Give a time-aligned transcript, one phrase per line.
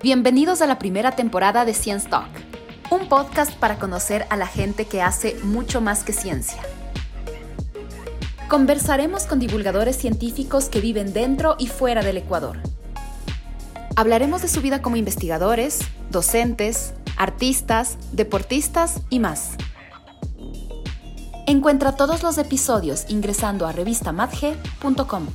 [0.00, 2.28] Bienvenidos a la primera temporada de Science Talk,
[2.88, 6.62] un podcast para conocer a la gente que hace mucho más que ciencia.
[8.48, 12.58] Conversaremos con divulgadores científicos que viven dentro y fuera del Ecuador.
[13.96, 15.80] Hablaremos de su vida como investigadores,
[16.12, 19.56] docentes, artistas, deportistas y más.
[21.48, 25.26] Encuentra todos los episodios ingresando a revistamadge.com.